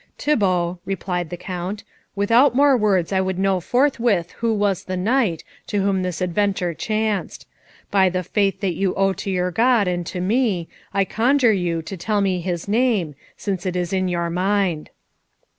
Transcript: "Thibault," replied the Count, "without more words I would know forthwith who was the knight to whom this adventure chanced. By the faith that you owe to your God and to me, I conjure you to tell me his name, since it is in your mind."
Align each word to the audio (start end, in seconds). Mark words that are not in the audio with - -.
"Thibault," 0.17 0.79
replied 0.83 1.29
the 1.29 1.37
Count, 1.37 1.83
"without 2.15 2.55
more 2.55 2.75
words 2.75 3.13
I 3.13 3.21
would 3.21 3.37
know 3.37 3.59
forthwith 3.59 4.31
who 4.31 4.51
was 4.51 4.85
the 4.85 4.97
knight 4.97 5.43
to 5.67 5.83
whom 5.83 6.01
this 6.01 6.21
adventure 6.21 6.73
chanced. 6.73 7.45
By 7.91 8.09
the 8.09 8.23
faith 8.23 8.61
that 8.61 8.73
you 8.73 8.95
owe 8.95 9.13
to 9.13 9.29
your 9.29 9.51
God 9.51 9.87
and 9.87 10.03
to 10.07 10.19
me, 10.19 10.67
I 10.91 11.05
conjure 11.05 11.53
you 11.53 11.83
to 11.83 11.97
tell 11.97 12.19
me 12.19 12.39
his 12.41 12.67
name, 12.67 13.13
since 13.37 13.63
it 13.63 13.75
is 13.75 13.93
in 13.93 14.07
your 14.07 14.31
mind." 14.31 14.89